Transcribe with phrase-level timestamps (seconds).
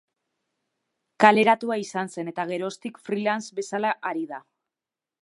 [1.25, 4.43] Kaleratua izan zen eta geroztik freelance bezala ari da.